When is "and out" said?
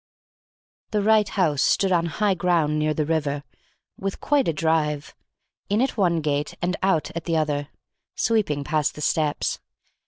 6.59-7.11